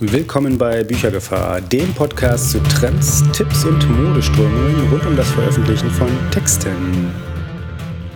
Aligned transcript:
Willkommen 0.00 0.58
bei 0.58 0.82
Büchergefahr, 0.82 1.60
dem 1.60 1.94
Podcast 1.94 2.50
zu 2.50 2.60
Trends, 2.64 3.22
Tipps 3.30 3.64
und 3.64 3.88
Modeströmungen 3.88 4.90
rund 4.90 5.06
um 5.06 5.16
das 5.16 5.30
Veröffentlichen 5.30 5.88
von 5.88 6.08
Texten. 6.32 7.14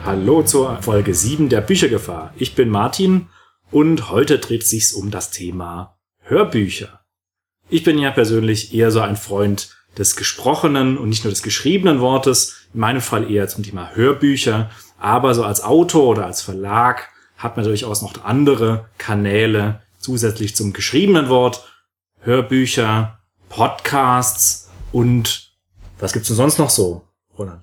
Hallo 0.04 0.43
zur 0.43 0.83
Folge 0.83 1.14
7 1.14 1.49
der 1.49 1.61
Büchergefahr. 1.61 2.35
Ich 2.37 2.56
bin 2.56 2.69
Martin 2.69 3.29
und 3.71 4.11
heute 4.11 4.41
dreht 4.41 4.64
sich's 4.64 4.93
um 4.93 5.12
das 5.12 5.30
Thema 5.30 5.96
Hörbücher. 6.22 7.04
Ich 7.69 7.85
bin 7.85 7.97
ja 8.01 8.10
persönlich 8.10 8.74
eher 8.74 8.90
so 8.90 9.01
ein 9.01 9.17
Freund 9.17 9.76
des 9.97 10.17
gesprochenen 10.17 10.99
und 10.99 11.08
nicht 11.08 11.22
nur 11.22 11.31
des 11.31 11.45
geschriebenen 11.45 12.01
Wortes, 12.01 12.67
in 12.74 12.81
meinem 12.81 13.01
Fall 13.01 13.31
eher 13.31 13.47
zum 13.47 13.63
Thema 13.63 13.95
Hörbücher, 13.95 14.69
aber 14.99 15.33
so 15.33 15.45
als 15.45 15.63
Autor 15.63 16.09
oder 16.09 16.27
als 16.27 16.42
Verlag 16.42 17.09
hat 17.37 17.56
man 17.56 17.65
durchaus 17.65 18.02
noch 18.02 18.24
andere 18.24 18.88
Kanäle, 18.98 19.80
zusätzlich 19.98 20.56
zum 20.56 20.73
geschriebenen 20.73 21.28
Wort, 21.28 21.69
Hörbücher, 22.20 23.20
Podcasts 23.48 24.70
und 24.92 25.52
was 25.98 26.12
gibt's 26.12 26.28
denn 26.28 26.36
sonst 26.36 26.59
noch 26.59 26.70
so, 26.70 27.02
Roland? 27.36 27.62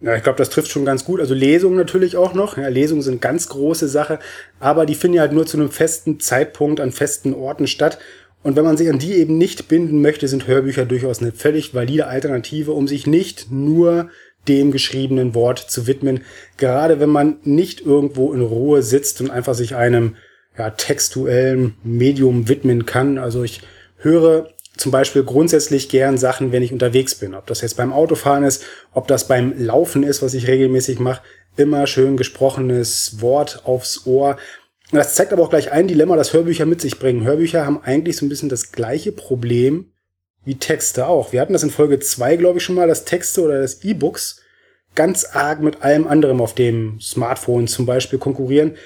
Ja, 0.00 0.14
ich 0.16 0.22
glaube, 0.22 0.36
das 0.36 0.50
trifft 0.50 0.70
schon 0.70 0.84
ganz 0.84 1.04
gut. 1.04 1.20
Also 1.20 1.32
Lesungen 1.32 1.78
natürlich 1.78 2.16
auch 2.18 2.34
noch. 2.34 2.58
Ja, 2.58 2.68
Lesungen 2.68 3.00
sind 3.00 3.22
ganz 3.22 3.48
große 3.48 3.88
Sache, 3.88 4.18
aber 4.60 4.84
die 4.84 4.94
finden 4.94 5.16
ja 5.16 5.22
halt 5.22 5.32
nur 5.32 5.46
zu 5.46 5.56
einem 5.56 5.70
festen 5.70 6.20
Zeitpunkt 6.20 6.80
an 6.80 6.92
festen 6.92 7.32
Orten 7.32 7.66
statt. 7.66 7.98
Und 8.42 8.56
wenn 8.56 8.64
man 8.64 8.76
sich 8.76 8.90
an 8.90 8.98
die 8.98 9.14
eben 9.14 9.38
nicht 9.38 9.68
binden 9.68 10.02
möchte, 10.02 10.28
sind 10.28 10.46
Hörbücher 10.46 10.84
durchaus 10.84 11.20
eine 11.20 11.32
völlig 11.32 11.72
valide 11.72 12.06
Alternative, 12.06 12.72
um 12.72 12.86
sich 12.86 13.06
nicht 13.06 13.50
nur 13.50 14.10
dem 14.46 14.72
geschriebenen 14.72 15.34
Wort 15.34 15.58
zu 15.58 15.86
widmen. 15.86 16.20
Gerade 16.58 17.00
wenn 17.00 17.08
man 17.08 17.38
nicht 17.44 17.80
irgendwo 17.80 18.34
in 18.34 18.42
Ruhe 18.42 18.82
sitzt 18.82 19.22
und 19.22 19.30
einfach 19.30 19.54
sich 19.54 19.74
einem 19.74 20.16
ja, 20.58 20.70
textuellen 20.70 21.74
Medium 21.82 22.48
widmen 22.48 22.86
kann. 22.86 23.18
Also 23.18 23.42
ich 23.42 23.62
höre 23.96 24.50
zum 24.76 24.92
Beispiel 24.92 25.22
grundsätzlich 25.22 25.88
gern 25.88 26.18
Sachen, 26.18 26.52
wenn 26.52 26.62
ich 26.62 26.72
unterwegs 26.72 27.14
bin. 27.14 27.34
Ob 27.34 27.46
das 27.46 27.60
jetzt 27.60 27.76
beim 27.76 27.92
Autofahren 27.92 28.44
ist, 28.44 28.64
ob 28.92 29.06
das 29.08 29.28
beim 29.28 29.54
Laufen 29.56 30.02
ist, 30.02 30.22
was 30.22 30.34
ich 30.34 30.48
regelmäßig 30.48 30.98
mache. 30.98 31.22
Immer 31.56 31.86
schön 31.86 32.16
gesprochenes 32.16 33.20
Wort 33.20 33.62
aufs 33.64 34.06
Ohr. 34.06 34.36
Das 34.90 35.14
zeigt 35.14 35.32
aber 35.32 35.42
auch 35.42 35.50
gleich 35.50 35.70
ein 35.70 35.88
Dilemma, 35.88 36.16
das 36.16 36.32
Hörbücher 36.32 36.66
mit 36.66 36.80
sich 36.80 36.98
bringen. 36.98 37.24
Hörbücher 37.24 37.64
haben 37.64 37.82
eigentlich 37.82 38.16
so 38.16 38.26
ein 38.26 38.28
bisschen 38.28 38.48
das 38.48 38.72
gleiche 38.72 39.12
Problem 39.12 39.92
wie 40.44 40.56
Texte 40.56 41.06
auch. 41.06 41.32
Wir 41.32 41.40
hatten 41.40 41.52
das 41.52 41.62
in 41.62 41.70
Folge 41.70 42.00
zwei, 42.00 42.36
glaube 42.36 42.58
ich, 42.58 42.64
schon 42.64 42.74
mal, 42.74 42.88
dass 42.88 43.04
Texte 43.04 43.42
oder 43.42 43.60
das 43.60 43.82
E-Books 43.82 44.40
ganz 44.94 45.24
arg 45.24 45.60
mit 45.60 45.82
allem 45.82 46.06
anderem 46.06 46.40
auf 46.40 46.54
dem 46.54 47.00
Smartphone 47.00 47.66
zum 47.66 47.86
Beispiel 47.86 48.18
konkurrieren 48.18 48.76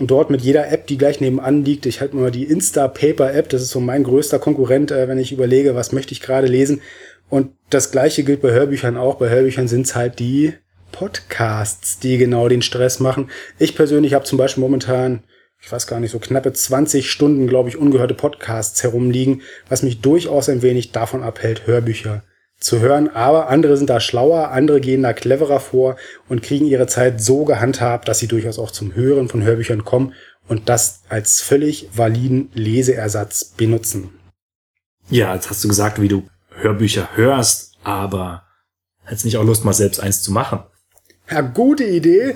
und 0.00 0.10
dort 0.10 0.30
mit 0.30 0.40
jeder 0.40 0.72
App, 0.72 0.86
die 0.86 0.96
gleich 0.96 1.20
nebenan 1.20 1.62
liegt, 1.62 1.84
ich 1.84 2.00
halte 2.00 2.16
mal 2.16 2.30
die 2.30 2.44
Insta 2.44 2.88
Paper 2.88 3.34
App, 3.34 3.50
das 3.50 3.60
ist 3.60 3.70
so 3.70 3.80
mein 3.80 4.02
größter 4.02 4.38
Konkurrent, 4.38 4.90
äh, 4.90 5.06
wenn 5.08 5.18
ich 5.18 5.30
überlege, 5.30 5.74
was 5.74 5.92
möchte 5.92 6.12
ich 6.12 6.22
gerade 6.22 6.46
lesen. 6.46 6.80
Und 7.28 7.52
das 7.68 7.92
gleiche 7.92 8.24
gilt 8.24 8.40
bei 8.40 8.50
Hörbüchern 8.50 8.96
auch. 8.96 9.16
Bei 9.16 9.28
Hörbüchern 9.28 9.68
sind 9.68 9.82
es 9.86 9.94
halt 9.94 10.18
die 10.18 10.54
Podcasts, 10.90 11.98
die 11.98 12.16
genau 12.16 12.48
den 12.48 12.62
Stress 12.62 12.98
machen. 12.98 13.30
Ich 13.58 13.76
persönlich 13.76 14.14
habe 14.14 14.24
zum 14.24 14.38
Beispiel 14.38 14.62
momentan, 14.62 15.22
ich 15.60 15.70
weiß 15.70 15.86
gar 15.86 16.00
nicht, 16.00 16.12
so 16.12 16.18
knappe 16.18 16.52
20 16.52 17.08
Stunden, 17.08 17.46
glaube 17.46 17.68
ich, 17.68 17.76
ungehörte 17.76 18.14
Podcasts 18.14 18.82
herumliegen, 18.82 19.42
was 19.68 19.82
mich 19.82 20.00
durchaus 20.00 20.48
ein 20.48 20.62
wenig 20.62 20.92
davon 20.92 21.22
abhält, 21.22 21.66
Hörbücher 21.66 22.24
zu 22.60 22.80
hören. 22.80 23.08
Aber 23.08 23.48
andere 23.48 23.76
sind 23.76 23.90
da 23.90 24.00
schlauer, 24.00 24.50
andere 24.50 24.80
gehen 24.80 25.02
da 25.02 25.12
cleverer 25.12 25.60
vor 25.60 25.96
und 26.28 26.42
kriegen 26.42 26.66
ihre 26.66 26.86
Zeit 26.86 27.20
so 27.22 27.44
gehandhabt, 27.44 28.06
dass 28.06 28.18
sie 28.18 28.28
durchaus 28.28 28.58
auch 28.58 28.70
zum 28.70 28.94
Hören 28.94 29.28
von 29.28 29.42
Hörbüchern 29.42 29.84
kommen 29.84 30.14
und 30.46 30.68
das 30.68 31.02
als 31.08 31.40
völlig 31.40 31.88
validen 31.94 32.50
Leseersatz 32.54 33.44
benutzen. 33.56 34.10
Ja, 35.08 35.34
jetzt 35.34 35.50
hast 35.50 35.64
du 35.64 35.68
gesagt, 35.68 36.00
wie 36.00 36.08
du 36.08 36.24
Hörbücher 36.50 37.08
hörst, 37.14 37.72
aber 37.82 38.44
hättest 39.04 39.24
nicht 39.24 39.38
auch 39.38 39.44
Lust, 39.44 39.64
mal 39.64 39.72
selbst 39.72 40.00
eins 40.00 40.22
zu 40.22 40.30
machen? 40.30 40.60
Ja, 41.30 41.40
gute 41.40 41.84
Idee. 41.84 42.34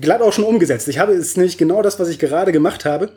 Glatt 0.00 0.22
auch 0.22 0.32
schon 0.32 0.44
umgesetzt. 0.44 0.88
Ich 0.88 0.98
habe 0.98 1.12
es 1.12 1.36
nicht 1.36 1.58
genau 1.58 1.82
das, 1.82 1.98
was 1.98 2.08
ich 2.08 2.18
gerade 2.18 2.52
gemacht 2.52 2.84
habe. 2.84 3.12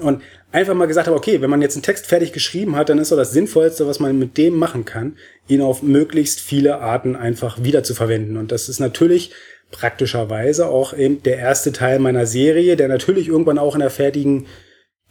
Und 0.00 0.22
einfach 0.50 0.74
mal 0.74 0.86
gesagt 0.86 1.08
habe, 1.08 1.16
okay, 1.16 1.40
wenn 1.40 1.50
man 1.50 1.60
jetzt 1.60 1.76
einen 1.76 1.82
Text 1.82 2.06
fertig 2.06 2.32
geschrieben 2.32 2.74
hat, 2.74 2.88
dann 2.88 2.98
ist 2.98 3.12
doch 3.12 3.16
das 3.16 3.32
Sinnvollste, 3.32 3.86
was 3.86 4.00
man 4.00 4.18
mit 4.18 4.38
dem 4.38 4.56
machen 4.56 4.84
kann, 4.84 5.16
ihn 5.46 5.60
auf 5.60 5.82
möglichst 5.82 6.40
viele 6.40 6.78
Arten 6.80 7.16
einfach 7.16 7.62
wiederzuverwenden. 7.62 8.36
Und 8.38 8.50
das 8.50 8.68
ist 8.68 8.80
natürlich 8.80 9.32
praktischerweise 9.70 10.68
auch 10.68 10.96
eben 10.96 11.22
der 11.22 11.38
erste 11.38 11.72
Teil 11.72 11.98
meiner 11.98 12.26
Serie, 12.26 12.76
der 12.76 12.88
natürlich 12.88 13.28
irgendwann 13.28 13.58
auch 13.58 13.74
in 13.74 13.80
der 13.80 13.90
fertigen 13.90 14.46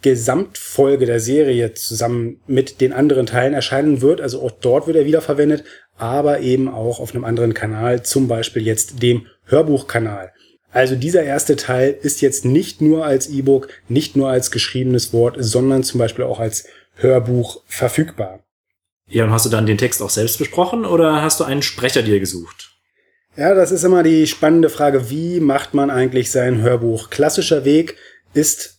Gesamtfolge 0.02 1.06
der 1.06 1.20
Serie 1.20 1.72
zusammen 1.74 2.40
mit 2.46 2.80
den 2.80 2.92
anderen 2.92 3.26
Teilen 3.26 3.54
erscheinen 3.54 4.02
wird. 4.02 4.20
Also 4.20 4.42
auch 4.42 4.50
dort 4.50 4.86
wird 4.86 4.96
er 4.96 5.06
wiederverwendet, 5.06 5.64
aber 5.96 6.40
eben 6.40 6.68
auch 6.68 7.00
auf 7.00 7.14
einem 7.14 7.24
anderen 7.24 7.54
Kanal, 7.54 8.02
zum 8.02 8.28
Beispiel 8.28 8.66
jetzt 8.66 9.02
dem 9.02 9.26
Hörbuchkanal. 9.46 10.32
Also 10.74 10.96
dieser 10.96 11.22
erste 11.22 11.54
Teil 11.54 11.96
ist 12.02 12.20
jetzt 12.20 12.44
nicht 12.44 12.80
nur 12.80 13.06
als 13.06 13.28
E-Book, 13.28 13.68
nicht 13.88 14.16
nur 14.16 14.28
als 14.28 14.50
geschriebenes 14.50 15.12
Wort, 15.12 15.36
sondern 15.38 15.84
zum 15.84 16.00
Beispiel 16.00 16.24
auch 16.24 16.40
als 16.40 16.66
Hörbuch 16.96 17.62
verfügbar. 17.66 18.40
Ja, 19.06 19.22
und 19.22 19.30
hast 19.30 19.46
du 19.46 19.50
dann 19.50 19.66
den 19.66 19.78
Text 19.78 20.02
auch 20.02 20.10
selbst 20.10 20.36
besprochen 20.36 20.84
oder 20.84 21.22
hast 21.22 21.38
du 21.38 21.44
einen 21.44 21.62
Sprecher 21.62 22.02
dir 22.02 22.18
gesucht? 22.18 22.72
Ja, 23.36 23.54
das 23.54 23.70
ist 23.70 23.84
immer 23.84 24.02
die 24.02 24.26
spannende 24.26 24.68
Frage, 24.68 25.10
wie 25.10 25.38
macht 25.38 25.74
man 25.74 25.90
eigentlich 25.90 26.32
sein 26.32 26.60
Hörbuch? 26.60 27.08
Klassischer 27.08 27.64
Weg 27.64 27.94
ist 28.32 28.73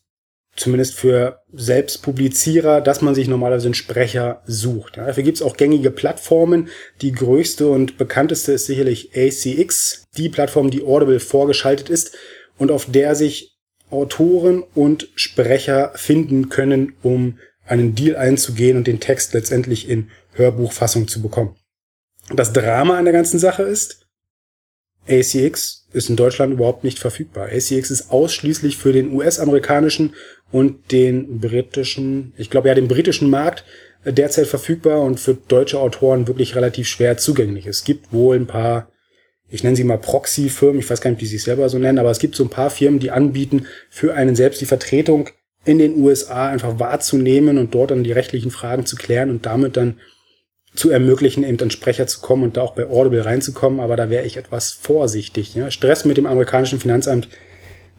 zumindest 0.56 0.96
für 0.96 1.42
Selbstpublizierer, 1.54 2.82
dass 2.82 3.02
man 3.02 3.14
sich 3.14 3.28
normalerweise 3.28 3.68
einen 3.68 3.74
Sprecher 3.74 4.42
sucht. 4.46 4.98
Ja, 4.98 5.06
dafür 5.06 5.24
gibt's 5.24 5.42
auch 5.42 5.58
gängige 5.58 5.92
Plattformen. 5.92 6.70
Die 7.02 7.12
größte 7.12 7.68
und 7.68 7.98
bekannteste 7.98 8.54
ist 8.54 8.66
sicherlich 8.66 9.12
ACX, 9.16 10.06
die 10.18 10.30
Plattform, 10.30 10.72
die 10.72 10.84
Audible 10.84 11.20
vorgeschaltet 11.20 11.90
ist 11.90 12.16
und 12.58 12.72
auf 12.72 12.86
der 12.90 13.16
sich 13.16 13.58
Autoren 13.90 14.64
und 14.74 15.10
Sprecher 15.16 15.92
finden 15.96 16.50
können, 16.50 16.94
um 17.04 17.38
einen 17.66 17.96
Deal 17.96 18.16
einzugehen 18.16 18.78
und 18.78 18.88
den 18.88 19.00
Text 19.00 19.34
letztendlich 19.34 19.90
in 19.90 20.10
Hörbuchfassung 20.34 21.08
zu 21.08 21.22
bekommen. 21.22 21.56
Das 22.34 22.54
Drama 22.54 22.98
an 22.98 23.06
der 23.06 23.14
ganzen 23.14 23.40
Sache 23.40 23.64
ist, 23.64 24.05
ACX 25.08 25.88
ist 25.94 26.10
in 26.10 26.16
Deutschland 26.16 26.54
überhaupt 26.54 26.84
nicht 26.84 27.00
verfügbar. 27.00 27.48
ACX 27.48 27.92
ist 27.92 28.12
ausschließlich 28.12 28.78
für 28.78 28.92
den 28.92 29.14
US-amerikanischen 29.14 30.14
und 30.52 30.92
den 30.92 31.40
britischen, 31.40 32.34
ich 32.38 32.50
glaube 32.50 32.68
ja, 32.68 32.76
den 32.76 32.88
britischen 32.88 33.30
Markt 33.30 33.64
äh, 34.04 34.14
derzeit 34.14 34.48
verfügbar 34.48 35.02
und 35.02 35.20
für 35.20 35.36
deutsche 35.36 35.80
Autoren 35.80 36.28
wirklich 36.28 36.56
relativ 36.56 36.88
schwer 36.88 37.18
zugänglich. 37.18 37.68
Es 37.68 37.84
gibt 37.84 38.12
wohl 38.12 38.36
ein 38.36 38.48
paar, 38.48 38.90
ich 39.50 39.64
nenne 39.64 39.76
sie 39.76 39.84
mal 39.84 39.98
Proxy-Firmen, 39.98 40.80
ich 40.80 40.90
weiß 40.90 41.02
gar 41.02 41.12
nicht, 41.12 41.22
wie 41.22 41.26
sie 41.26 41.38
sich 41.38 41.44
selber 41.44 41.70
so 41.70 41.78
nennen, 41.78 42.00
aber 42.00 42.12
es 42.12 42.20
gibt 42.20 42.36
so 42.36 42.44
ein 42.44 42.50
paar 42.50 42.70
Firmen, 42.70 43.00
die 43.00 43.12
anbieten, 43.12 43.68
für 43.90 44.14
einen 44.14 44.36
selbst 44.36 44.62
die 44.62 44.66
Vertretung 44.66 45.30
in 45.66 45.80
den 45.80 45.98
USA 45.98 46.50
einfach 46.50 46.80
wahrzunehmen 46.80 47.58
und 47.58 47.74
dort 47.74 47.92
dann 47.92 48.04
die 48.04 48.12
rechtlichen 48.12 48.52
Fragen 48.52 48.86
zu 48.86 48.96
klären 48.96 49.30
und 49.30 49.46
damit 49.46 49.78
dann 49.78 50.00
zu 50.76 50.90
ermöglichen, 50.90 51.44
eben 51.44 51.60
an 51.60 51.72
Sprecher 51.72 52.08
zu 52.08 52.22
kommen 52.22 52.44
und 52.44 52.58
da 52.58 52.62
auch 52.62 52.76
bei 52.76 52.86
Audible 52.86 53.26
reinzukommen, 53.26 53.80
aber 53.80 53.96
da 53.96 54.10
wäre 54.10 54.26
ich 54.26 54.38
etwas 54.38 54.72
vorsichtig. 54.72 55.56
Ja. 55.56 55.72
Stress 55.72 56.06
mit 56.06 56.18
dem 56.18 56.26
amerikanischen 56.26 56.80
Finanzamt 56.80 57.30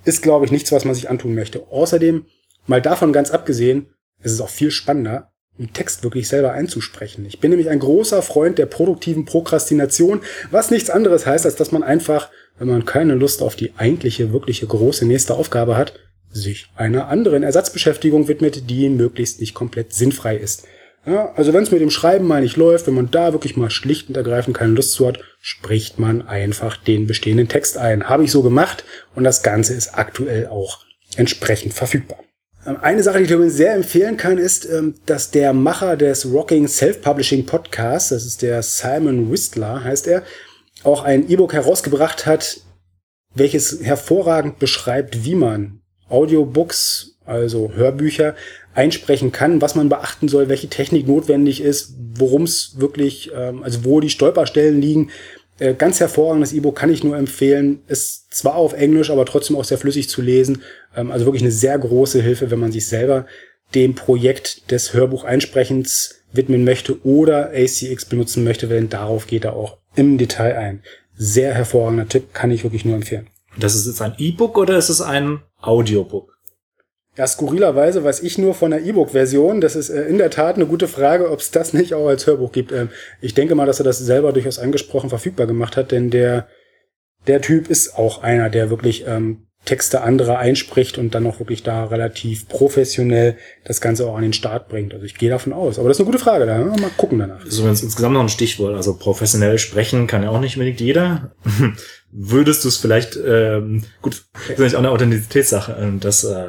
ist, 0.04 0.22
glaube 0.22 0.44
ich, 0.44 0.52
nichts, 0.52 0.72
was 0.72 0.84
man 0.84 0.94
sich 0.94 1.10
antun 1.10 1.34
möchte. 1.34 1.66
Außerdem 1.70 2.26
Mal 2.66 2.82
davon 2.82 3.12
ganz 3.12 3.30
abgesehen, 3.30 3.86
ist 4.22 4.32
es 4.32 4.40
auch 4.40 4.48
viel 4.48 4.70
spannender, 4.70 5.30
einen 5.58 5.72
Text 5.72 6.02
wirklich 6.02 6.28
selber 6.28 6.52
einzusprechen. 6.52 7.24
Ich 7.24 7.38
bin 7.38 7.50
nämlich 7.50 7.70
ein 7.70 7.78
großer 7.78 8.22
Freund 8.22 8.58
der 8.58 8.66
produktiven 8.66 9.24
Prokrastination, 9.24 10.20
was 10.50 10.70
nichts 10.70 10.90
anderes 10.90 11.26
heißt, 11.26 11.46
als 11.46 11.54
dass 11.54 11.72
man 11.72 11.82
einfach, 11.82 12.30
wenn 12.58 12.68
man 12.68 12.84
keine 12.84 13.14
Lust 13.14 13.40
auf 13.40 13.56
die 13.56 13.72
eigentliche, 13.76 14.32
wirkliche 14.32 14.66
große 14.66 15.06
nächste 15.06 15.34
Aufgabe 15.34 15.76
hat, 15.76 15.94
sich 16.28 16.66
einer 16.74 17.08
anderen 17.08 17.42
Ersatzbeschäftigung 17.42 18.28
widmet, 18.28 18.68
die 18.68 18.88
möglichst 18.88 19.40
nicht 19.40 19.54
komplett 19.54 19.92
sinnfrei 19.92 20.36
ist. 20.36 20.66
Ja, 21.06 21.32
also 21.36 21.52
wenn 21.52 21.62
es 21.62 21.70
mit 21.70 21.80
dem 21.80 21.90
Schreiben 21.90 22.26
mal 22.26 22.40
nicht 22.42 22.56
läuft, 22.56 22.88
wenn 22.88 22.94
man 22.94 23.12
da 23.12 23.32
wirklich 23.32 23.56
mal 23.56 23.70
schlicht 23.70 24.08
und 24.08 24.16
ergreifend 24.16 24.56
keine 24.56 24.72
Lust 24.72 24.92
zu 24.92 25.06
hat, 25.06 25.20
spricht 25.40 26.00
man 26.00 26.26
einfach 26.26 26.76
den 26.76 27.06
bestehenden 27.06 27.48
Text 27.48 27.78
ein. 27.78 28.08
Habe 28.08 28.24
ich 28.24 28.32
so 28.32 28.42
gemacht 28.42 28.84
und 29.14 29.22
das 29.22 29.44
Ganze 29.44 29.74
ist 29.74 29.96
aktuell 29.96 30.48
auch 30.48 30.80
entsprechend 31.16 31.74
verfügbar. 31.74 32.18
Ähm, 32.66 32.78
eine 32.82 33.04
Sache, 33.04 33.18
die 33.18 33.24
ich 33.24 33.30
übrigens 33.30 33.54
sehr 33.56 33.74
empfehlen 33.74 34.16
kann, 34.16 34.36
ist, 34.36 34.68
ähm, 34.68 34.94
dass 35.06 35.30
der 35.30 35.52
Macher 35.52 35.96
des 35.96 36.26
Rocking 36.26 36.66
Self-Publishing 36.66 37.46
Podcasts, 37.46 38.08
das 38.08 38.26
ist 38.26 38.42
der 38.42 38.62
Simon 38.64 39.30
Whistler, 39.30 39.84
heißt 39.84 40.08
er, 40.08 40.24
auch 40.82 41.04
ein 41.04 41.30
E-Book 41.30 41.52
herausgebracht 41.52 42.26
hat, 42.26 42.60
welches 43.32 43.80
hervorragend 43.82 44.58
beschreibt, 44.58 45.24
wie 45.24 45.36
man 45.36 45.80
Audiobooks, 46.08 47.18
also 47.24 47.72
Hörbücher, 47.74 48.34
einsprechen 48.76 49.32
kann, 49.32 49.62
was 49.62 49.74
man 49.74 49.88
beachten 49.88 50.28
soll, 50.28 50.48
welche 50.48 50.68
Technik 50.68 51.08
notwendig 51.08 51.62
ist, 51.62 51.94
worum 52.14 52.42
es 52.42 52.78
wirklich, 52.78 53.30
ähm, 53.34 53.62
also 53.62 53.84
wo 53.84 54.00
die 54.00 54.10
Stolperstellen 54.10 54.80
liegen, 54.80 55.10
äh, 55.58 55.74
ganz 55.74 55.98
hervorragendes 56.00 56.52
E-Book 56.52 56.76
kann 56.76 56.92
ich 56.92 57.02
nur 57.02 57.16
empfehlen. 57.16 57.80
Ist 57.88 58.34
zwar 58.34 58.56
auf 58.56 58.74
Englisch, 58.74 59.10
aber 59.10 59.24
trotzdem 59.24 59.56
auch 59.56 59.64
sehr 59.64 59.78
flüssig 59.78 60.10
zu 60.10 60.20
lesen. 60.20 60.62
Ähm, 60.94 61.10
also 61.10 61.24
wirklich 61.24 61.42
eine 61.42 61.50
sehr 61.50 61.78
große 61.78 62.20
Hilfe, 62.20 62.50
wenn 62.50 62.60
man 62.60 62.72
sich 62.72 62.86
selber 62.86 63.26
dem 63.74 63.94
Projekt 63.94 64.70
des 64.70 64.92
Hörbucheinsprechens 64.92 66.20
widmen 66.32 66.64
möchte 66.64 67.02
oder 67.04 67.50
ACX 67.54 68.04
benutzen 68.04 68.44
möchte, 68.44 68.68
denn 68.68 68.90
darauf 68.90 69.26
geht 69.26 69.44
er 69.44 69.54
auch 69.56 69.78
im 69.94 70.18
Detail 70.18 70.56
ein. 70.56 70.82
Sehr 71.16 71.54
hervorragender 71.54 72.08
Tipp, 72.08 72.34
kann 72.34 72.50
ich 72.50 72.62
wirklich 72.62 72.84
nur 72.84 72.94
empfehlen. 72.94 73.28
Das 73.58 73.74
ist 73.74 73.86
jetzt 73.86 74.02
ein 74.02 74.14
E-Book 74.18 74.58
oder 74.58 74.76
ist 74.76 74.90
es 74.90 75.00
ein 75.00 75.40
Audiobook? 75.62 76.35
Ja, 77.16 77.26
skurrilerweise 77.26 78.04
weiß 78.04 78.22
ich 78.22 78.36
nur 78.36 78.54
von 78.54 78.70
der 78.70 78.84
E-Book-Version. 78.84 79.60
Das 79.60 79.74
ist 79.74 79.88
äh, 79.88 80.02
in 80.02 80.18
der 80.18 80.30
Tat 80.30 80.56
eine 80.56 80.66
gute 80.66 80.86
Frage, 80.86 81.30
ob 81.30 81.40
es 81.40 81.50
das 81.50 81.72
nicht 81.72 81.94
auch 81.94 82.08
als 82.08 82.26
Hörbuch 82.26 82.52
gibt. 82.52 82.72
Ähm, 82.72 82.90
ich 83.20 83.32
denke 83.32 83.54
mal, 83.54 83.66
dass 83.66 83.80
er 83.80 83.84
das 83.84 83.98
selber 83.98 84.32
durchaus 84.32 84.58
angesprochen 84.58 85.08
verfügbar 85.08 85.46
gemacht 85.46 85.76
hat, 85.76 85.92
denn 85.92 86.10
der, 86.10 86.46
der 87.26 87.40
Typ 87.40 87.70
ist 87.70 87.96
auch 87.96 88.22
einer, 88.22 88.50
der 88.50 88.68
wirklich 88.68 89.06
ähm, 89.06 89.46
Texte 89.64 90.02
anderer 90.02 90.38
einspricht 90.38 90.96
und 90.96 91.14
dann 91.14 91.26
auch 91.26 91.40
wirklich 91.40 91.62
da 91.62 91.84
relativ 91.84 92.48
professionell 92.48 93.36
das 93.64 93.80
Ganze 93.80 94.06
auch 94.06 94.14
an 94.14 94.22
den 94.22 94.32
Start 94.32 94.68
bringt. 94.68 94.94
Also 94.94 95.04
ich 95.04 95.16
gehe 95.16 95.30
davon 95.30 95.52
aus. 95.52 95.78
Aber 95.78 95.88
das 95.88 95.96
ist 95.96 96.02
eine 96.02 96.06
gute 96.12 96.22
Frage, 96.22 96.46
da 96.46 96.58
mal 96.58 96.90
gucken 96.96 97.18
danach. 97.18 97.40
So, 97.46 97.64
wenn 97.64 97.72
es 97.72 97.82
insgesamt 97.82 98.14
noch 98.14 98.20
ein 98.20 98.28
Stichwort, 98.28 98.76
also 98.76 98.94
professionell 98.96 99.58
sprechen 99.58 100.06
kann 100.06 100.22
ja 100.22 100.30
auch 100.30 100.40
nicht 100.40 100.56
unbedingt 100.56 100.80
jeder. 100.80 101.34
Würdest 102.12 102.64
du 102.64 102.68
es 102.68 102.76
vielleicht, 102.76 103.16
ähm, 103.16 103.84
gut, 104.02 104.24
das 104.48 104.60
ist 104.60 104.74
auch 104.74 104.78
eine 104.78 104.90
Authentizitätssache, 104.90 105.76
ähm, 105.80 105.98
dass 105.98 106.22
äh, 106.22 106.48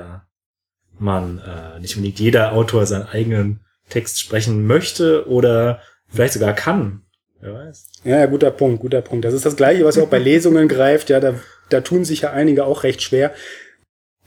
man 0.99 1.39
äh, 1.39 1.79
nicht 1.79 1.95
unbedingt 1.95 2.19
jeder 2.19 2.53
Autor 2.53 2.85
seinen 2.85 3.07
eigenen 3.07 3.59
Text 3.89 4.19
sprechen 4.19 4.65
möchte 4.65 5.27
oder 5.27 5.81
vielleicht 6.09 6.33
sogar 6.33 6.53
kann. 6.53 7.01
Wer 7.39 7.53
weiß. 7.53 7.87
Ja, 8.03 8.25
guter 8.25 8.51
Punkt, 8.51 8.81
guter 8.81 9.01
Punkt. 9.01 9.25
Das 9.25 9.33
ist 9.33 9.45
das 9.45 9.55
Gleiche, 9.55 9.85
was 9.85 9.95
ja 9.95 10.03
auch 10.03 10.09
bei 10.09 10.19
Lesungen 10.19 10.67
greift. 10.67 11.09
Ja, 11.09 11.19
da, 11.19 11.35
da 11.69 11.81
tun 11.81 12.05
sich 12.05 12.21
ja 12.21 12.31
einige 12.31 12.65
auch 12.65 12.83
recht 12.83 13.01
schwer. 13.01 13.33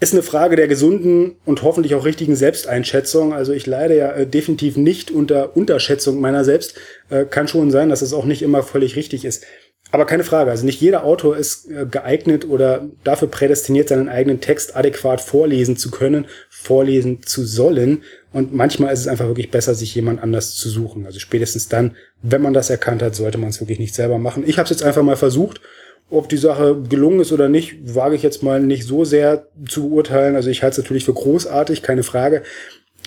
Ist 0.02 0.14
eine 0.14 0.22
Frage 0.22 0.56
der 0.56 0.66
gesunden 0.66 1.36
und 1.44 1.62
hoffentlich 1.62 1.94
auch 1.94 2.06
richtigen 2.06 2.34
Selbsteinschätzung. 2.34 3.34
Also 3.34 3.52
ich 3.52 3.66
leide 3.66 3.96
ja 3.96 4.12
äh, 4.12 4.26
definitiv 4.26 4.76
nicht 4.78 5.10
unter 5.10 5.56
Unterschätzung 5.56 6.20
meiner 6.20 6.44
selbst. 6.44 6.76
Äh, 7.10 7.26
kann 7.26 7.48
schon 7.48 7.70
sein, 7.70 7.90
dass 7.90 8.00
es 8.00 8.14
auch 8.14 8.24
nicht 8.24 8.40
immer 8.40 8.62
völlig 8.62 8.96
richtig 8.96 9.26
ist. 9.26 9.44
Aber 9.92 10.06
keine 10.06 10.24
Frage, 10.24 10.50
also 10.50 10.64
nicht 10.64 10.80
jeder 10.80 11.04
Autor 11.04 11.36
ist 11.36 11.68
äh, 11.68 11.84
geeignet 11.84 12.48
oder 12.48 12.88
dafür 13.02 13.28
prädestiniert, 13.28 13.88
seinen 13.88 14.08
eigenen 14.08 14.40
Text 14.40 14.76
adäquat 14.76 15.20
vorlesen 15.20 15.76
zu 15.76 15.90
können, 15.90 16.26
vorlesen 16.48 17.22
zu 17.24 17.44
sollen. 17.44 18.02
Und 18.32 18.54
manchmal 18.54 18.92
ist 18.92 19.00
es 19.00 19.08
einfach 19.08 19.26
wirklich 19.26 19.50
besser, 19.50 19.74
sich 19.74 19.94
jemand 19.94 20.22
anders 20.22 20.54
zu 20.54 20.68
suchen. 20.68 21.06
Also 21.06 21.18
spätestens 21.18 21.68
dann, 21.68 21.96
wenn 22.22 22.42
man 22.42 22.54
das 22.54 22.70
erkannt 22.70 23.02
hat, 23.02 23.16
sollte 23.16 23.38
man 23.38 23.48
es 23.48 23.60
wirklich 23.60 23.80
nicht 23.80 23.94
selber 23.94 24.18
machen. 24.18 24.44
Ich 24.46 24.58
habe 24.58 24.64
es 24.64 24.70
jetzt 24.70 24.84
einfach 24.84 25.02
mal 25.02 25.16
versucht. 25.16 25.60
Ob 26.08 26.28
die 26.28 26.36
Sache 26.36 26.82
gelungen 26.88 27.20
ist 27.20 27.30
oder 27.30 27.48
nicht, 27.48 27.94
wage 27.94 28.16
ich 28.16 28.22
jetzt 28.22 28.42
mal 28.42 28.60
nicht 28.60 28.84
so 28.84 29.04
sehr 29.04 29.46
zu 29.68 29.88
beurteilen. 29.90 30.34
Also 30.34 30.50
ich 30.50 30.62
halte 30.62 30.72
es 30.72 30.84
natürlich 30.84 31.04
für 31.04 31.14
großartig, 31.14 31.82
keine 31.82 32.02
Frage. 32.02 32.42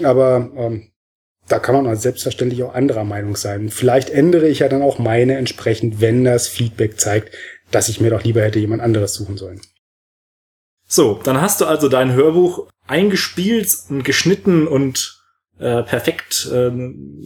Aber 0.01 0.51
ähm, 0.57 0.93
da 1.48 1.60
kann 1.60 1.81
man 1.81 1.95
selbstverständlich 1.95 2.63
auch 2.63 2.74
anderer 2.74 3.04
Meinung 3.04 3.36
sein. 3.36 3.69
Vielleicht 3.69 4.10
ändere 4.10 4.48
ich 4.48 4.60
ja 4.60 4.69
dann 4.69 4.81
auch 4.81 4.98
meine 4.98 5.38
entsprechend, 5.38 6.01
wenn 6.01 6.24
das 6.24 6.48
Feedback 6.48 7.00
zeigt, 7.00 7.36
dass 7.72 7.90
ich 7.90 8.00
mir 8.00 8.10
doch 8.10 8.24
lieber 8.24 8.42
hätte 8.42 8.60
jemand 8.60 8.81
anderes 8.81 9.13
suchen 9.13 9.38
sollen. 9.38 9.62
So, 10.86 11.19
dann 11.24 11.42
hast 11.42 11.60
du 11.60 11.66
also 11.66 11.90
dein 11.90 12.13
Hörbuch 12.13 12.68
eingespielt 12.88 13.69
und 13.90 14.04
geschnitten 14.04 14.68
und 14.68 15.22
äh, 15.60 15.84
perfekt 15.84 16.50
äh, 16.51 16.72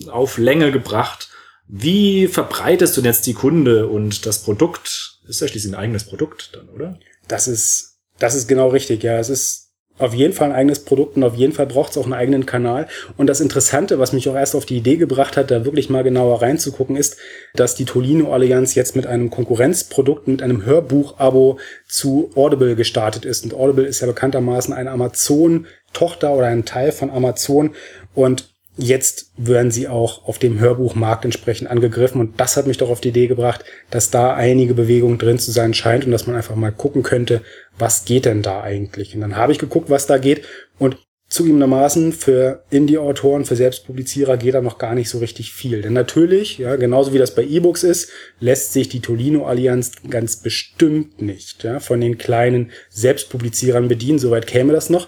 auf 0.10 0.38
Länge 0.38 0.72
gebracht. 0.72 1.30
Wie 1.68 2.28
verbreitest 2.28 2.96
du 2.96 3.02
denn 3.02 3.12
jetzt 3.12 3.28
die 3.28 3.34
Kunde 3.34 3.88
und 3.88 4.26
das 4.26 4.44
Produkt? 4.44 5.20
Ist 5.28 5.42
ja 5.42 5.48
schließlich 5.48 5.74
ein 5.74 5.80
eigenes 5.80 6.06
Produkt 6.06 6.56
dann, 6.56 6.70
oder? 6.70 6.98
Das 7.28 7.48
ist, 7.48 8.00
das 8.20 8.36
ist 8.36 8.48
genau 8.48 8.70
richtig, 8.70 9.04
ja. 9.04 9.20
Es 9.20 9.30
ist 9.30 9.67
auf 9.98 10.14
jeden 10.14 10.34
Fall 10.34 10.50
ein 10.50 10.56
eigenes 10.56 10.80
Produkt 10.80 11.16
und 11.16 11.24
auf 11.24 11.36
jeden 11.36 11.54
Fall 11.54 11.66
braucht 11.66 11.92
es 11.92 11.98
auch 11.98 12.04
einen 12.04 12.14
eigenen 12.14 12.46
Kanal. 12.46 12.88
Und 13.18 13.28
das 13.28 13.42
Interessante, 13.42 14.00
was 14.00 14.14
mich 14.14 14.30
auch 14.30 14.36
erst 14.36 14.56
auf 14.56 14.66
die 14.66 14.78
Idee 14.78 14.98
gebracht 14.98 15.38
hat, 15.38 15.52
da 15.52 15.66
wirklich 15.66 15.90
mal 15.90 16.04
genauer 16.04 16.42
reinzugucken, 16.42 16.96
ist, 16.96 17.18
dass 17.56 17.76
die 17.76 17.86
Tolino 17.86 18.34
Allianz 18.34 18.76
jetzt 18.76 18.96
mit 18.96 19.08
einem 19.08 19.30
Konkurrenzprodukt, 19.30 20.28
mit 20.28 20.42
einem 20.42 20.66
Hörbuch-Abo 20.66 21.60
zu 21.88 22.32
Audible 22.36 22.76
gestartet 22.76 23.26
ist. 23.26 23.44
Und 23.44 23.54
Audible 23.54 23.86
ist 23.86 24.02
ja 24.02 24.08
bekanntermaßen 24.08 24.74
eine 24.74 24.92
Amazon-Tochter 24.92 26.34
oder 26.34 26.48
ein 26.48 26.66
Teil 26.66 26.92
von 26.92 27.10
Amazon. 27.10 27.72
Und 28.14 28.57
jetzt 28.78 29.32
werden 29.38 29.72
sie 29.72 29.88
auch 29.88 30.28
auf 30.28 30.40
dem 30.40 30.60
Hörbuchmarkt 30.60 31.26
entsprechend 31.26 31.70
angegriffen. 31.70 32.22
Und 32.22 32.40
das 32.40 32.58
hat 32.58 32.68
mich 32.68 32.78
doch 32.78 32.90
auf 32.90 33.02
die 33.02 33.10
Idee 33.10 33.28
gebracht, 33.28 33.64
dass 33.90 34.12
da 34.12 34.34
einige 34.34 34.74
Bewegung 34.74 35.18
drin 35.18 35.40
zu 35.40 35.52
sein 35.52 35.74
scheint 35.74 36.06
und 36.06 36.12
dass 36.12 36.28
man 36.28 36.36
einfach 36.36 36.56
mal 36.56 36.72
gucken 36.72 37.04
könnte, 37.04 37.42
was 37.78 38.06
geht 38.06 38.26
denn 38.26 38.42
da 38.42 38.62
eigentlich? 38.62 39.16
Und 39.16 39.22
dann 39.22 39.36
habe 39.36 39.52
ich 39.52 39.60
geguckt, 39.60 39.90
was 39.90 40.06
da 40.06 40.18
geht. 40.18 40.44
Und 40.78 40.98
zugegebenermaßen 41.30 42.14
für 42.14 42.64
Indie-Autoren, 42.70 43.46
für 43.46 43.56
Selbstpublizierer 43.56 44.38
geht 44.38 44.54
da 44.54 44.62
noch 44.62 44.78
gar 44.78 44.96
nicht 44.96 45.10
so 45.10 45.18
richtig 45.18 45.52
viel. 45.52 45.82
Denn 45.82 45.94
natürlich, 45.94 46.58
ja, 46.58 46.76
genauso 46.78 47.14
wie 47.14 47.18
das 47.18 47.36
bei 47.36 47.44
E-Books 47.44 47.84
ist, 47.84 48.10
lässt 48.40 48.74
sich 48.74 48.88
die 48.90 49.02
Tolino-Allianz 49.02 49.92
ganz 50.10 50.38
bestimmt 50.38 51.22
nicht 51.22 51.64
ja, 51.64 51.80
von 51.80 52.00
den 52.00 52.18
kleinen 52.18 52.72
Selbstpublizierern 52.90 53.88
bedienen. 53.88 54.20
Soweit 54.20 54.48
käme 54.48 54.72
das 54.72 54.90
noch. 54.90 55.08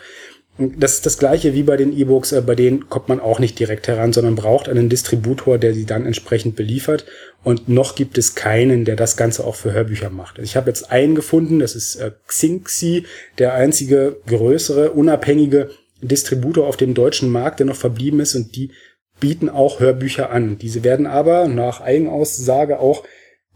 Das 0.59 0.95
ist 0.95 1.05
das 1.05 1.17
gleiche 1.17 1.53
wie 1.53 1.63
bei 1.63 1.77
den 1.77 1.97
E-Books, 1.97 2.33
äh, 2.33 2.41
bei 2.41 2.53
denen 2.53 2.89
kommt 2.89 3.07
man 3.07 3.21
auch 3.21 3.39
nicht 3.39 3.57
direkt 3.57 3.87
heran, 3.87 4.11
sondern 4.11 4.35
braucht 4.35 4.67
einen 4.67 4.89
Distributor, 4.89 5.57
der 5.57 5.73
sie 5.73 5.85
dann 5.85 6.05
entsprechend 6.05 6.57
beliefert. 6.57 7.05
Und 7.43 7.69
noch 7.69 7.95
gibt 7.95 8.17
es 8.17 8.35
keinen, 8.35 8.83
der 8.83 8.97
das 8.97 9.15
Ganze 9.15 9.45
auch 9.45 9.55
für 9.55 9.71
Hörbücher 9.71 10.09
macht. 10.09 10.37
Also 10.37 10.43
ich 10.43 10.57
habe 10.57 10.69
jetzt 10.69 10.91
einen 10.91 11.15
gefunden, 11.15 11.59
das 11.59 11.75
ist 11.75 11.95
äh, 11.95 12.11
Xinxi, 12.27 13.05
der 13.37 13.53
einzige 13.53 14.17
größere, 14.27 14.91
unabhängige 14.91 15.69
Distributor 16.01 16.67
auf 16.67 16.75
dem 16.75 16.93
deutschen 16.93 17.29
Markt, 17.31 17.59
der 17.59 17.67
noch 17.67 17.77
verblieben 17.77 18.19
ist 18.19 18.35
und 18.35 18.55
die 18.55 18.71
bieten 19.21 19.49
auch 19.49 19.79
Hörbücher 19.79 20.29
an. 20.29 20.57
Diese 20.57 20.83
werden 20.83 21.07
aber 21.07 21.47
nach 21.47 21.79
Eigenaussage 21.79 22.79
auch 22.79 23.05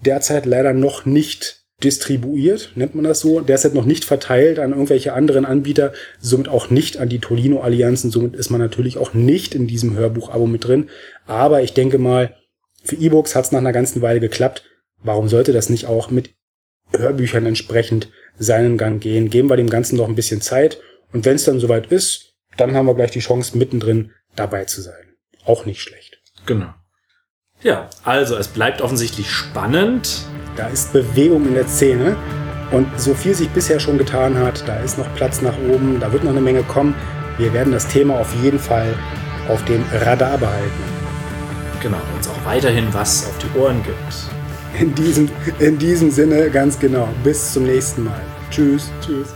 derzeit 0.05 0.45
leider 0.45 0.73
noch 0.73 1.05
nicht 1.05 1.62
distribuiert, 1.83 2.71
nennt 2.75 2.95
man 2.95 3.03
das 3.03 3.19
so, 3.19 3.41
derzeit 3.41 3.73
noch 3.73 3.85
nicht 3.85 4.05
verteilt 4.05 4.59
an 4.59 4.71
irgendwelche 4.71 5.13
anderen 5.13 5.45
Anbieter, 5.45 5.93
somit 6.19 6.47
auch 6.47 6.69
nicht 6.69 6.97
an 6.97 7.09
die 7.09 7.19
Tolino-Allianzen, 7.19 8.11
somit 8.11 8.35
ist 8.35 8.49
man 8.49 8.61
natürlich 8.61 8.97
auch 8.97 9.13
nicht 9.13 9.55
in 9.55 9.67
diesem 9.67 9.95
Hörbuch-Abo 9.95 10.47
mit 10.47 10.65
drin. 10.65 10.89
Aber 11.25 11.61
ich 11.61 11.73
denke 11.73 11.97
mal, 11.97 12.35
für 12.83 12.95
E-Books 12.95 13.35
hat 13.35 13.45
es 13.45 13.51
nach 13.51 13.59
einer 13.59 13.71
ganzen 13.71 14.01
Weile 14.01 14.19
geklappt. 14.19 14.63
Warum 15.01 15.27
sollte 15.27 15.53
das 15.53 15.69
nicht 15.69 15.85
auch 15.85 16.09
mit 16.09 16.33
Hörbüchern 16.95 17.45
entsprechend 17.45 18.09
seinen 18.37 18.77
Gang 18.77 19.01
gehen? 19.01 19.29
Geben 19.29 19.49
wir 19.49 19.57
dem 19.57 19.69
Ganzen 19.69 19.97
noch 19.97 20.07
ein 20.07 20.15
bisschen 20.15 20.41
Zeit 20.41 20.79
und 21.11 21.25
wenn 21.25 21.35
es 21.35 21.45
dann 21.45 21.59
soweit 21.59 21.91
ist, 21.91 22.33
dann 22.57 22.73
haben 22.73 22.85
wir 22.85 22.95
gleich 22.95 23.11
die 23.11 23.19
Chance, 23.19 23.57
mittendrin 23.57 24.11
dabei 24.35 24.65
zu 24.65 24.81
sein. 24.81 25.15
Auch 25.45 25.65
nicht 25.65 25.81
schlecht. 25.81 26.21
Genau. 26.45 26.73
Ja, 27.63 27.87
also 28.03 28.35
es 28.35 28.49
bleibt 28.49 28.81
offensichtlich 28.81 29.31
spannend. 29.31 30.25
Da 30.57 30.67
ist 30.67 30.91
Bewegung 30.91 31.47
in 31.47 31.53
der 31.53 31.67
Szene. 31.67 32.17
Und 32.71 32.87
so 32.99 33.13
viel 33.13 33.33
sich 33.33 33.49
bisher 33.49 33.79
schon 33.79 33.97
getan 33.97 34.37
hat, 34.37 34.67
da 34.67 34.77
ist 34.77 34.97
noch 34.97 35.13
Platz 35.15 35.41
nach 35.41 35.55
oben, 35.71 35.99
da 35.99 36.11
wird 36.11 36.23
noch 36.23 36.31
eine 36.31 36.41
Menge 36.41 36.63
kommen. 36.63 36.95
Wir 37.37 37.53
werden 37.53 37.71
das 37.71 37.87
Thema 37.87 38.15
auf 38.15 38.33
jeden 38.41 38.59
Fall 38.59 38.93
auf 39.47 39.63
dem 39.65 39.83
Radar 39.93 40.37
behalten. 40.37 40.83
Genau, 41.81 41.99
uns 42.15 42.27
auch 42.27 42.45
weiterhin 42.45 42.87
was 42.93 43.27
auf 43.27 43.37
die 43.37 43.59
Ohren 43.59 43.83
gibt. 43.83 44.81
In 44.81 44.95
diesem, 44.95 45.29
in 45.59 45.77
diesem 45.77 46.09
Sinne 46.09 46.49
ganz 46.49 46.79
genau. 46.79 47.07
Bis 47.23 47.53
zum 47.53 47.63
nächsten 47.63 48.05
Mal. 48.05 48.21
Tschüss. 48.49 48.89
Tschüss. 49.05 49.35